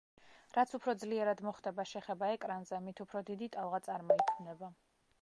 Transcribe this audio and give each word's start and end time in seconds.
რაც 0.53 0.71
უფრო 0.77 0.95
ძლიერად 1.03 1.43
მოხდება 1.49 1.87
შეხება 1.91 2.31
ეკრანზე, 2.39 2.83
მით 2.89 3.05
უფრო 3.07 3.25
დიდი 3.31 3.55
ტალღა 3.59 3.85
წარმოიქმნება. 3.91 4.77